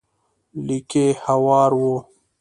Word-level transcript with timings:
ليکي 0.65 1.05
هوار 1.23 1.71
و. 1.79 1.81